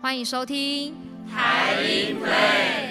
[0.00, 0.94] 欢迎收听
[1.28, 2.87] 台音会。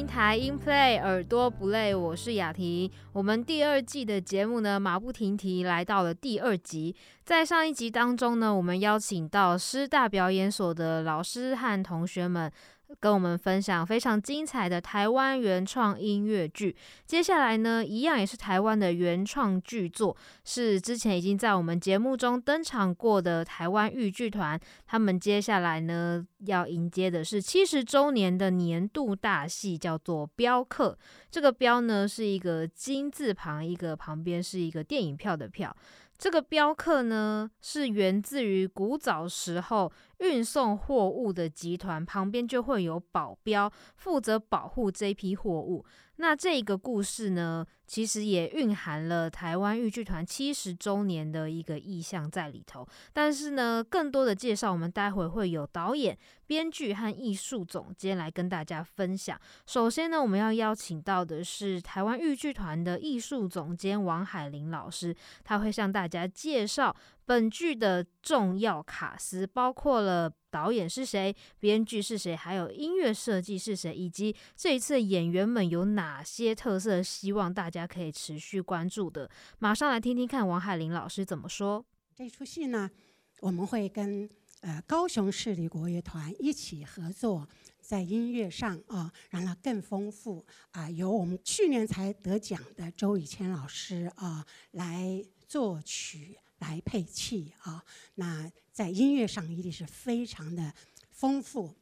[0.00, 2.90] 听台音 Play，耳朵不累，我是雅婷。
[3.12, 6.96] 我们第二季的节目呢，马不停蹄来到了第二集。
[7.22, 12.50] 在上一集当中呢，我们邀请到师大表演所的老师和同学们。
[12.98, 16.76] 跟我们分享非常精彩的台湾原创音乐剧。
[17.06, 24.58] 接下来呢，一样也是台湾的原创剧作，是之前已经在我们节目中登场过的台湾豫剧团。
[24.86, 30.98] 他们接下来呢，要迎接的是七十周年的年度大戏，叫做《镖客》。
[31.30, 35.74] 这个“镖”呢，是一个金字旁，一个旁边是一个电影票的“票”。
[36.18, 45.84] 这个镖客呢，是源自于古早时候运送货物的集团，旁边就会有保镖负责保护这批货物。
[46.16, 47.66] 那这个故事呢？
[47.86, 59.36] 其实也蕴含了台湾豫剧团七十周年的一个意象在里头，但是呢，更多的介绍我们待会会有导演、编剧和艺术总监来跟大家分享。
[59.66, 70.32] 首先呢，我们要邀请到的是台湾豫剧团的艺术总监王海林老师，他会向大家介绍本剧的重要卡司，包括了。
[70.52, 71.32] 导演是谁？
[71.60, 72.34] 编剧是谁？
[72.34, 73.94] 还有音乐设计是谁？
[73.94, 77.00] 以及这一次演员们有哪些特色？
[77.00, 79.30] 希望大家可以持续关注的。
[79.60, 81.84] 马上来听听看王海林老师怎么说。
[82.16, 82.90] 这出戏呢，
[83.38, 84.28] 我们会跟
[84.62, 87.48] 呃高雄市立国乐团一起合作，
[87.80, 90.90] 在音乐上啊，让它更丰富啊。
[90.90, 96.40] 由我们去年才得奖的周以谦老师啊来作曲。
[96.60, 100.72] 来配器啊，那在音乐上一定是非常的
[101.10, 101.74] 丰富。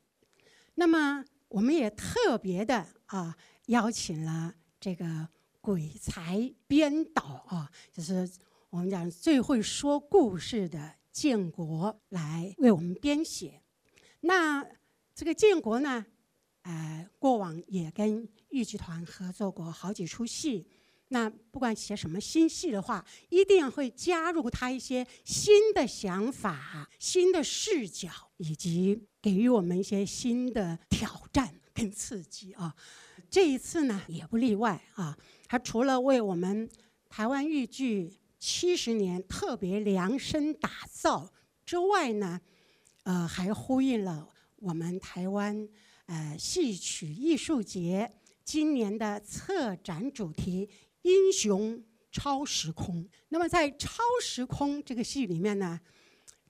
[0.75, 3.37] 那么我们也特别的啊
[3.67, 5.29] 邀请了这个
[5.61, 8.29] 鬼才编导啊，就是
[8.71, 13.63] 我们讲最会说故事的建国来为我们编写。
[14.21, 14.65] 那
[15.15, 16.07] 这个建国呢，
[16.63, 20.69] 呃，过往也跟豫剧团合作过好几出戏。
[21.11, 32.75] 那不管写什么新戏的话，一定会加入他一些新的想法、新的视角，以及给予我们一些新的挑战跟刺激啊。
[33.31, 35.17] 这一次呢，也不例外啊。
[35.47, 36.69] 他除了为我们
[37.09, 41.33] 台湾豫剧七十年特别量身打造
[41.65, 42.39] 之外呢，
[43.05, 45.67] 呃，还呼应了我们台湾
[46.05, 48.13] 呃戏曲艺术节
[48.45, 50.69] 今年的策展主题。
[51.03, 55.79] 英雄超时空，那么在超时空这个戏里面呢，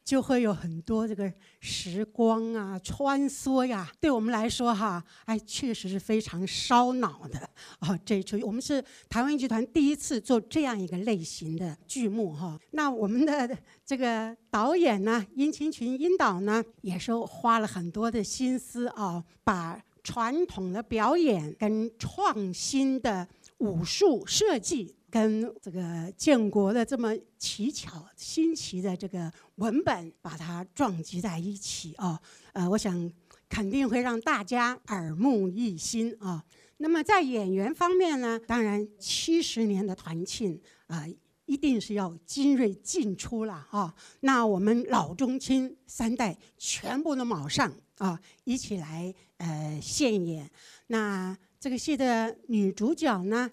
[0.04, 3.91] 就会有很多这个时光啊穿梭呀。
[4.00, 7.38] 对我们来说哈，哎，确实是非常烧脑的
[7.81, 7.98] 啊。
[8.06, 12.58] 这出我们是台湾剧团第一次做这样一个类型的剧目哈。
[12.70, 23.26] 那我们的这个导演呢，殷清群殷导呢，也是花了很多的心思啊，把传统的表演跟创新的。
[23.59, 32.20] 武术设计跟这个建国的这么奇巧新奇的这个文本，把它撞击在一起啊，
[32.53, 33.12] 呃，我想
[33.48, 36.44] 肯定会让大家耳目一新啊。
[36.76, 41.04] 那么在演员方面呢，当然七十年的团庆啊，
[41.47, 43.92] 一定是要精锐尽出了啊。
[44.20, 50.50] 那我们老中青三代全部都卯上啊，一起来呃献演
[50.88, 51.36] 那。
[51.60, 53.50] 这个戏的女主角呢，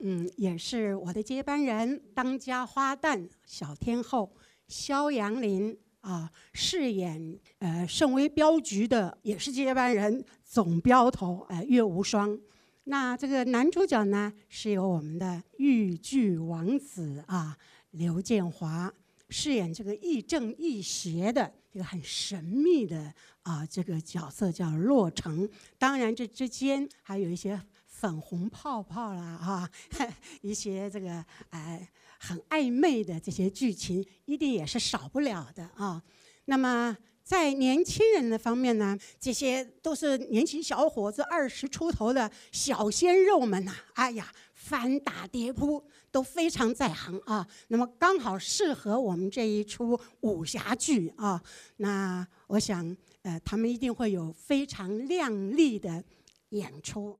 [0.00, 4.34] 嗯，也是我的接班人，当家花旦小天后
[4.66, 12.36] 肖杨林啊，饰演呃盛威镖局的也是接班人总镖头呃岳无双。
[12.82, 17.56] 那这个男主角呢，是由我们的豫剧王子啊
[17.92, 18.92] 刘建华
[19.28, 23.14] 饰演这个亦正亦邪的一个很神秘的。
[23.46, 25.48] 啊，这个角色叫洛城，
[25.78, 29.70] 当然这之间还有一些粉红泡泡啦，啊，
[30.42, 31.88] 一些这个哎
[32.18, 36.02] 很暧昧的这些剧情，一定也是少不了的啊。
[36.46, 47.46] 那么在年轻人的方面呢，这些都是年轻小伙子，二十出头的小鲜肉们呐，哎呀，翻打叠扑都非常在行啊。
[47.68, 51.40] 那么刚好适合我们这一出武侠剧啊。
[51.76, 52.96] 那我想。
[53.26, 56.04] 呃，他们一定会有非常亮丽的
[56.50, 57.18] 演出。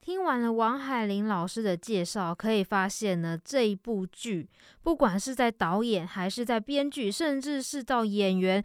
[0.00, 4.48] 听完了王海林老师的介绍，可以发现呢，这一部剧
[4.82, 8.64] 不管是在导演，还是在编剧，甚至是到演员，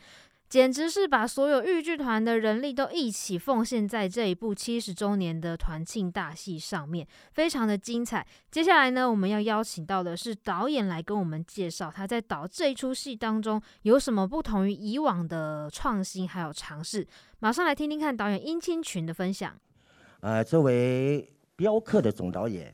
[0.50, 8.26] 简直是把所有豫剧团的人力都一起奉献在这一部七十周年的团庆大戏上面，非常的精彩。
[8.50, 17.06] 接下来呢，我们要邀请到的是导演来跟我们介绍他在导这一出戏当中有什么不同于以往的创新还有尝试。
[17.40, 19.54] 马上来听听看导演殷清群的分享。
[20.22, 22.74] 呃，作为镖客的总导演，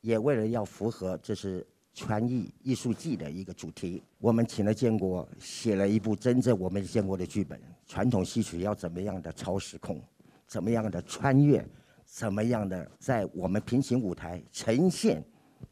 [0.00, 7.58] 也为了要符合这是传艺艺术季的一个主题，我们请了建国写了一部真正我们见过的剧本。
[7.86, 10.02] 传统戏曲要怎么样的超时空，
[10.46, 11.64] 怎么样的穿越，
[12.04, 15.22] 怎么样的在我们平行舞台呈现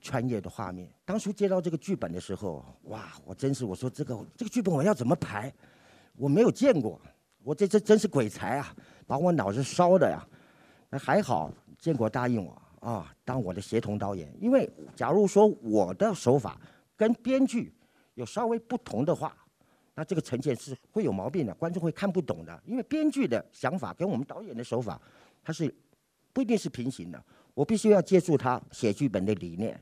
[0.01, 0.89] 穿越的画面。
[1.05, 5.53] 当初接到这个剧本的时候，哇，我真是我说这个这个剧本我要怎么排，
[6.17, 7.01] 我没有见过，
[7.43, 8.77] 我这这真是鬼才啊，
[9.07, 10.25] 把我脑子烧的呀。
[10.89, 14.31] 那还好，建国答应我啊，当我的协同导演。
[14.41, 16.61] 因为假如说我的手法
[16.97, 17.73] 跟编剧
[18.15, 19.37] 有稍微不同的话，
[19.95, 22.63] 那这个呈现是会有毛病的，观众会看不懂的。
[22.67, 25.01] 因为编剧的想法跟我们导演的手法，
[25.43, 25.73] 它是
[26.33, 27.25] 不一定是平行的。
[27.55, 29.81] 我必须要借助他写剧本的理念，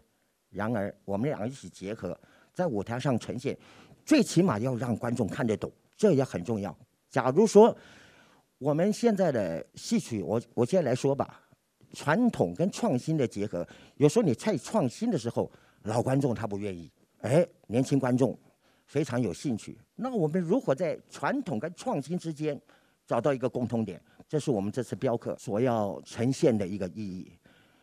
[0.50, 2.18] 然而我们两个一起结合，
[2.52, 3.56] 在舞台上呈现，
[4.04, 6.76] 最起码要让观众看得懂，这也很重要。
[7.08, 7.74] 假如说。
[8.60, 11.40] 我们现在的戏曲，我我先来说吧，
[11.92, 13.66] 传统跟创新的结合，
[13.96, 15.50] 有时候你太创新的时候，
[15.82, 16.90] 老观众他不愿意，
[17.20, 18.38] 哎，年轻观众
[18.86, 19.78] 非常有兴趣。
[19.96, 22.60] 那我们如何在传统跟创新之间
[23.06, 24.00] 找到一个共通点？
[24.28, 27.32] 这是我们这次镖客所要呈现的一个意义。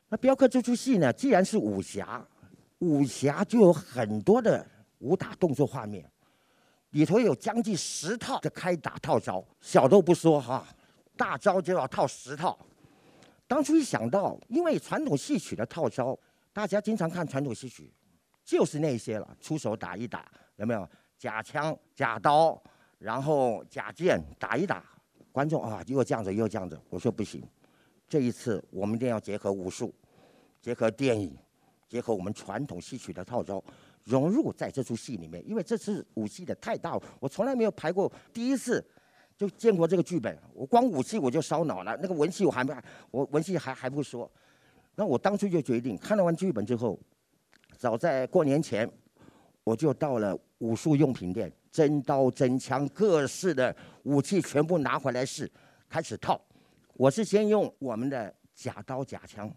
[0.09, 2.25] 那镖客这出戏呢，既然是武侠，
[2.79, 4.65] 武侠就有很多的
[4.99, 6.09] 武打动作画面。
[6.91, 10.65] 里头有将近十套的开打套招，小都不说哈，
[11.17, 12.57] 大招就要套十套。
[13.47, 16.17] 当初一想到，因为传统戏曲的套招，
[16.51, 17.91] 大家经常看传统戏曲，
[18.43, 20.87] 就是那些了，出手打一打，有没有？
[21.17, 22.61] 假枪、假刀，
[22.99, 24.83] 然后假剑打一打，
[25.31, 26.79] 观众啊，又这样子又这样子。
[26.89, 27.41] 我说不行，
[28.07, 29.91] 这一次我们一定要结合武术，
[30.61, 31.35] 结合电影，
[31.87, 33.63] 结合我们传统戏曲的套招。
[34.03, 38.11] 融入在这出戏里面，因为这次武戏的太大，我从来没有排过。
[38.31, 38.85] 第一次
[39.37, 41.95] 就见过这个剧本，我光武戏我就烧脑了。
[42.01, 42.73] 那个文戏我还没，
[43.11, 44.29] 我文戏还还不说。
[44.95, 46.99] 那我当初就决定，看了完剧本之后，
[47.77, 48.89] 早在过年前，
[49.63, 55.49] 我就到了武术用品店，真刀真枪各式的武器全部拿回来试，
[55.87, 56.41] 开始套。
[56.93, 59.49] 我是先用我们的假刀假枪。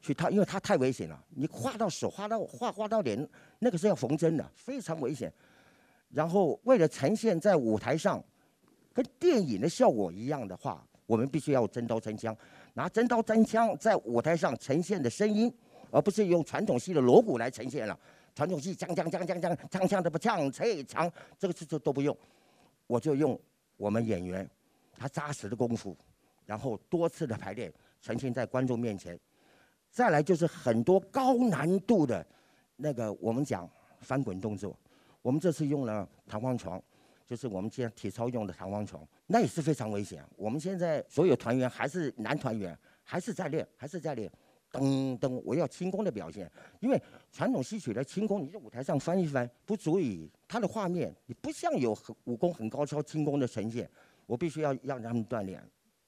[0.00, 1.24] 去套，因为它太危险了。
[1.30, 3.28] 你划到手，划到划划到脸，
[3.58, 5.30] 那个是要缝针的，非常危险。
[6.10, 8.22] 然后为了呈现在舞台上
[8.98, 12.36] 跟电影的效果一样的话，我们必须要真刀真枪，
[12.74, 15.54] 拿真刀真枪在舞台上呈现的声音，
[15.92, 17.96] 而不是用传统戏的锣鼓来呈现了。
[18.34, 21.08] 传统戏锵锵锵锵锵锵锵的不锵脆长，
[21.38, 22.16] 这个是都都不用，
[22.88, 23.40] 我就用
[23.76, 24.50] 我们演员
[24.96, 25.96] 他扎实的功夫，
[26.44, 29.16] 然后多次的排练，呈现在观众面前。
[29.92, 32.26] 再来就是很多高难度的，
[32.74, 33.70] 那个我们讲
[34.00, 34.76] 翻滚动作，
[35.22, 36.82] 我们这次用了弹簧床，
[37.28, 40.24] 就是我们现在体操用的弹簧床，那也是非常危险。
[40.34, 44.32] 我们现在所有团员还是男团员，还是在练，还是在练，
[44.72, 46.98] 噔噔，我要轻功的表现，因为
[47.30, 53.86] 传统戏曲的轻功，你在舞台上翻一翻，不足以它的画面，你不像有很武功很高超轻功的呈现，
[54.24, 55.62] 我必须要让他们锻炼。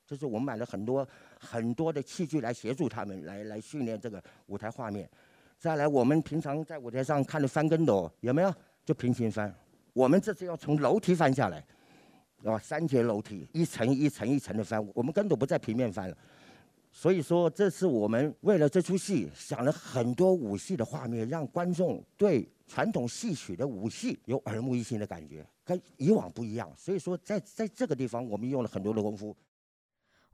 [0.07, 1.07] 就是我们买了很多
[1.39, 5.07] 很多的器具来协助他们来来训练这个舞台画面。
[5.59, 8.51] 再来，我们平常在舞台上看的翻跟斗有没有？
[8.87, 9.55] 就平行翻。
[9.93, 11.65] 我们这次要从楼梯翻下来，
[12.45, 14.85] 啊，三节楼梯，一层一层一层的翻。
[14.95, 16.17] 我们根本不在平面翻了。
[16.93, 26.69] 所以说，这次我们为了这出戏想了很多武戏的画面，让观众对传统戏曲的武戏有耳目一新的感觉，跟以往不一样。
[26.77, 29.37] 所以说，在在这个地方，我们用了很多的功夫。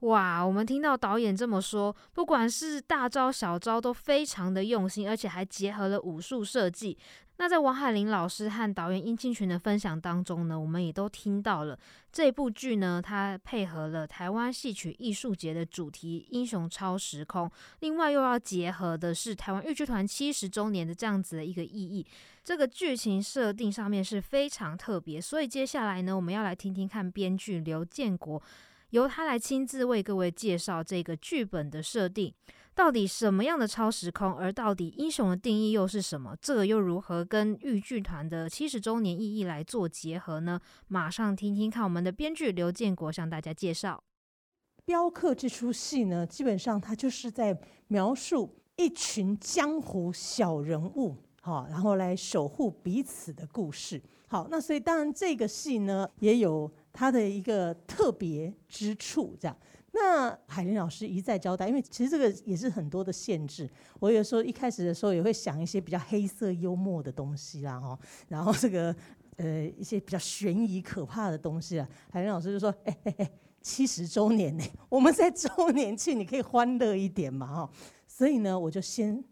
[0.01, 6.97] 哇，我们听到导演这么说，不管是大招小招都非常的用心，而且还结合了武术设计。
[7.39, 11.79] 那在王海林老师和导演殷清群的分享当中呢，我们也都听到了
[12.11, 17.51] 这部剧呢，它配合了台湾戏曲艺术节的主题“英雄超时空”，
[17.81, 22.07] 另外又要结合的是台湾豫剧团七十周年的这样子的一个意义。
[22.43, 28.43] 这个剧情设定上面是非常特别，所以接下来呢，我们要来听听看编剧刘建国。
[28.91, 32.33] 由他来亲自为各位介绍这个剧本的设定，
[32.75, 36.37] 到底什么样的超时空，而到底英雄的定义又是什么？
[36.41, 40.61] 这个又如何跟豫剧团的七十周年意义来做结合呢？
[40.89, 44.03] 马上听听看我们的编剧刘建国向大家介绍。
[44.85, 54.01] 镖客》这出戏呢，基本上它就是在描述一群江湖小人物，好，然后来守护彼此的故事。
[54.29, 59.55] 好，那所以当然这个戏呢，也有它的一个特别之处，这样。
[59.93, 63.69] 那海林老师一再交代，因为其实这个也是很多的限制。
[64.01, 67.99] 我有时候一开始的时候也会想一些比较黑色幽默的东西啦，哈，
[68.29, 68.97] 然后这个
[69.37, 71.87] 呃一些比较悬疑可怕的东西啊。
[72.11, 77.71] 海林老师就说：“哎哎哎，七十周年呢，我们在周年庆，你可以欢乐一点嘛，哈。”
[78.09, 79.23] 所以呢，我就先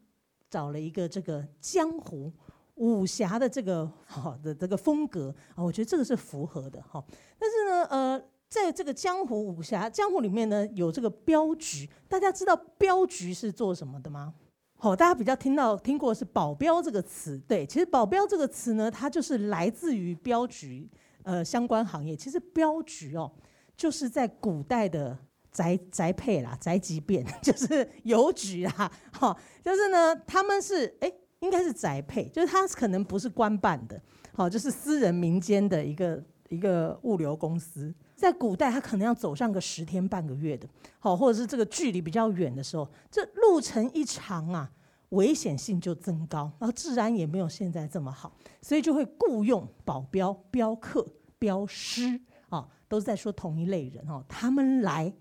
[0.50, 2.30] 找了一个这个江湖
[2.74, 7.04] 武侠的这个好的这个风格啊，我觉得这个是符合的哈。
[7.38, 8.22] 但是呢，呃。
[8.46, 11.90] 在这个江湖武侠江湖里面呢，有这个镖局。
[12.06, 14.32] 大家知道镖局是做什么的吗？
[14.76, 17.36] 好，大家比较听到听过是保镖这个词。
[17.48, 20.88] 对，其实保镖这个词呢，它就是来自于镖局
[21.24, 22.14] 呃相关行业。
[22.14, 23.32] 其实镖局哦，
[23.76, 25.18] 就是在古代的
[25.50, 28.92] 宅宅配啦、宅急便， 就是邮局啦。
[29.10, 31.12] 哈，就是呢，他们是哎，
[31.44, 34.00] 应该是宅配，就是他可能不是官办的，
[34.32, 37.94] 好，就是私人民间的一个一个物流公司。
[38.16, 40.66] 在古代，他可能要走上个十天半个月的，
[40.98, 44.70] 好，或者是这个距离比较远的时候，这路程一长啊，
[45.10, 51.06] 危险性就增高，然后治安也没有现在这么好，所以就会雇佣保镖、镖客、
[51.38, 55.12] 镖师啊，都是在说同一类人哦，他们来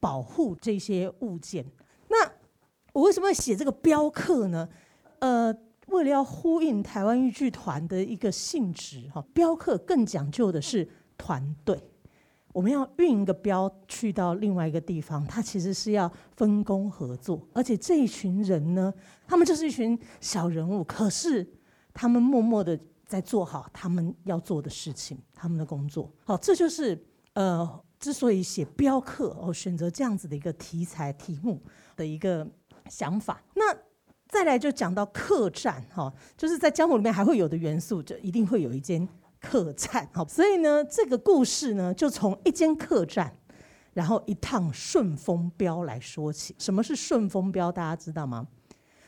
[0.00, 1.64] 保护这些物件。
[2.08, 2.28] 那
[2.94, 4.68] 我为什么要写这个镖客呢？
[5.20, 5.54] 呃，
[5.88, 11.78] 为了要呼应台湾豫剧团的一个性质哈，镖客更讲究的是团队。
[12.54, 18.92] 我们要运一个镖去到另外一个地方，它其实是要分工合作，而且这一群人呢，
[19.26, 21.46] 他们就是一群小人物，可是
[21.92, 22.76] 他们默默的
[23.06, 26.10] 在做好他们要做的事情，他们的工作。
[26.24, 27.00] 好，这就是
[27.34, 31.62] 呃，之所以写镖客哦，选择这样子的一个题材题目
[31.96, 32.48] 的一个
[32.88, 33.40] 想法。
[33.54, 33.76] 那
[34.28, 39.08] 再来就讲到客栈哈，就是在江湖里面还会有的元素，就一定会有一间。
[39.40, 43.32] 客栈，好，所以呢，这个故事呢，就从一间客栈，
[43.94, 46.56] 然后一趟顺风镖来说起。
[46.58, 47.70] 什么是顺风镖？
[47.70, 48.48] 大家知道吗？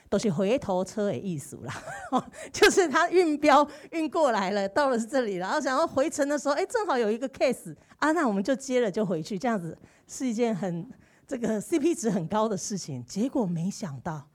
[0.08, 1.82] 都是回头车的意思啦，
[2.52, 10.88] 就是他运镖运过来了，到了这里，然后想要回程的时候，哎，正好有一个 case 啊，那我们就接了就回去，这样子是一件很
[11.26, 13.04] 这个 CP 值很高的事情。
[13.04, 14.28] 结果没想到，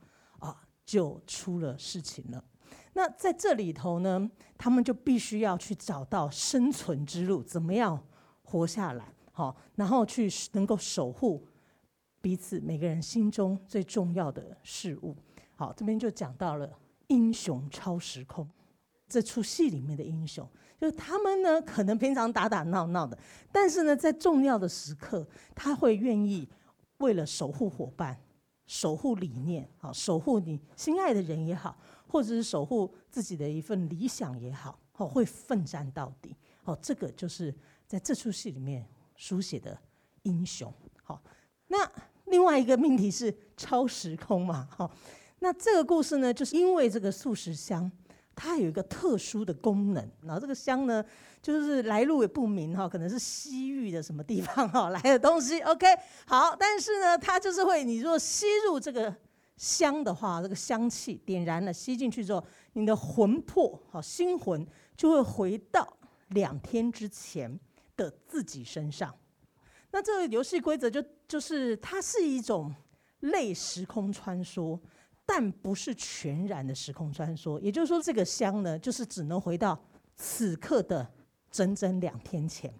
[0.86, 2.42] 就出了事情了。
[2.94, 8.02] 那在这里头呢，他们就必须要去找到生存之路，怎么样
[8.42, 9.12] 活下来？
[9.32, 11.46] 好，然后去能够守护
[12.22, 15.14] 彼此每个人心中最重要的事物。
[15.56, 16.70] 好，这边就讲到了
[17.08, 18.48] 英雄超时空
[19.08, 20.48] 这出戏里面的英雄，
[20.80, 23.16] 就是他们呢，可能平常打打闹闹的，
[23.52, 26.48] 但是呢，在重要的时刻，他会愿意
[26.98, 28.18] 为了守护伙伴、
[28.66, 31.76] 守护理念，好，守护你心爱的人也好。
[32.08, 37.52] 或者是守护自己的一份理想也好，哦，会奋战到底，哦，这个就是
[37.84, 39.76] 在这出戏里面书写的
[40.22, 40.72] 英雄。
[41.02, 41.20] 好，
[41.66, 41.78] 那
[42.26, 44.88] 另外一个命题是超时空嘛，好，
[45.40, 47.90] 那这个故事呢，就是因为这个素食香，
[48.36, 51.04] 它有一个特殊的功能，然后这个香呢，
[51.42, 55.86] 就是来路也不明哈，可能是西域的什么地方哈来的东西， OK，
[56.26, 59.12] 好，但是呢，它就是会，你若吸入这个。
[59.58, 65.96] 香的话，这个香气点燃了，吸进去之后，你的魂魄，好心魂就会回到
[66.28, 67.58] 两天之前
[67.96, 69.14] 的自己身上。
[69.92, 72.70] 那这个游戏规则就就是它是一种
[73.20, 74.78] 类时空穿梭，
[75.26, 77.58] 但不是全然的时空穿梭。
[77.58, 79.78] 也就是说，这个香呢，就是只能回到
[80.14, 81.06] 此刻的
[81.50, 82.72] 整整两天前。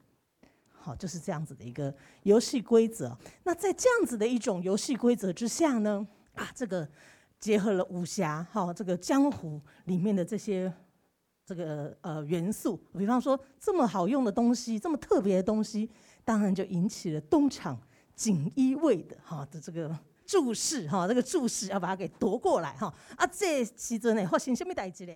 [0.70, 3.18] 好，就是这样子的一个游戏规则。
[3.42, 6.06] 那在这样子的一种游戏规则之下呢？
[6.34, 6.88] 啊，这个
[7.40, 10.72] 结合了武侠哈，这个江湖里面的这些
[11.44, 15.90] 这个呃元素，比方说这么好用的东西，这么特别的东西，
[16.24, 17.76] 当然就引起了东厂
[18.14, 22.92] 锦衣卫的哈的这个注视哈，这个注视要把它给夺过来哈。
[23.16, 25.12] 啊，这时阵呢发生什么代志呢？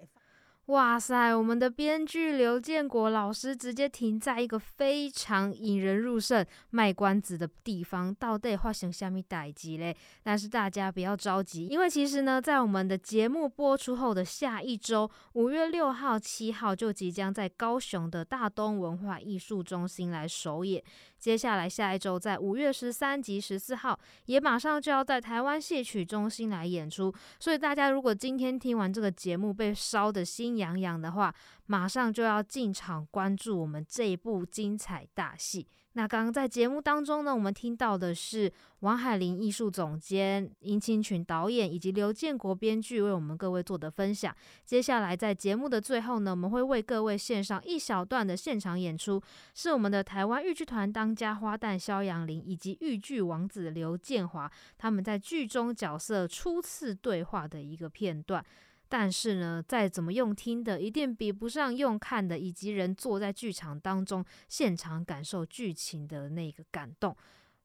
[0.67, 1.35] 哇塞！
[1.35, 9.97] 我们的编剧刘建国老师直接停在一个非常引人入胜、卖关子的地方，到底发生下面代机嘞？
[10.23, 20.81] 但是大家不要着急，因为其实呢，在我们的节目播出后的下一周，五月六号、七号就即将在高雄的大东文化艺术中心来首演。
[21.19, 27.13] 接下来下一周，在五月十三及十四号，也马上就要在台湾戏曲中心来演出。
[27.41, 31.35] 所以大家如果今天听完这个节目被烧的心杨洋的话，
[31.67, 35.67] 马上就要进场关注我们这一部精彩大戏。
[35.95, 38.51] 那刚刚在节目当中呢，我们听到的是
[38.81, 44.33] 王海林艺术总监、殷清群导演以及刘建国编剧为我们各位做的分享。
[44.65, 49.21] 接下来在节目的最后呢，我们会为各位献上一小段的现场演出，
[49.53, 54.49] 是我们的台湾豫剧团当家花旦肖阳林以及豫剧王子刘建华
[54.79, 58.45] 他们在剧中角色初次对话的一个片段。
[58.91, 67.17] 但是呢，再怎么用听的，一定比不上用看的，以及人坐在剧场当中现场感受剧情的那个感动。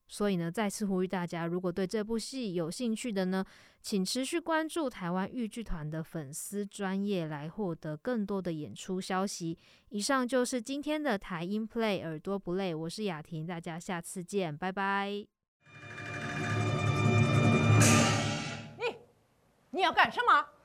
[0.06, 3.44] 所以呢，再次呼吁大家，如果对这部戏有兴趣的呢，
[3.82, 9.58] 请持续关注台湾豫剧团的粉丝专业，来获得更多的演出消息。
[9.88, 15.10] 以上就是今天的台音 Play 耳朵不累，我是雅婷，大家下次见，拜拜。
[18.78, 18.96] 你
[19.70, 20.55] 你要干什么？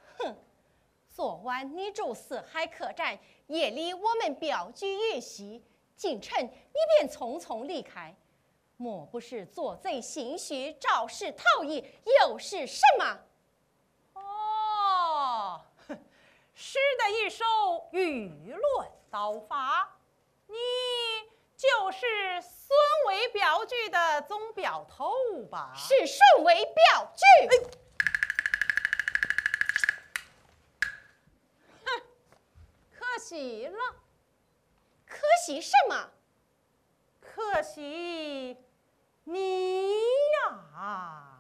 [1.22, 5.64] 昨晚你住四海客栈，夜里我们镖局夜袭，
[5.96, 6.52] 进城你
[6.98, 8.16] 便匆匆离开，
[8.76, 11.86] 莫不是做贼心虚、肇事逃逸，
[12.20, 13.20] 又是什么？
[14.16, 15.62] 哦，
[16.56, 17.46] 诗的一首
[17.92, 20.00] 舆论刀法，
[20.48, 20.56] 你
[21.56, 22.76] 就是孙
[23.10, 25.14] 卫镖局的总镖头
[25.52, 25.72] 吧？
[25.76, 27.48] 是顺为镖局。
[27.48, 27.81] 可
[33.32, 33.80] 惜了，
[35.08, 36.12] 可惜什么？
[37.22, 38.58] 可惜
[39.24, 40.02] 你
[40.34, 41.40] 呀。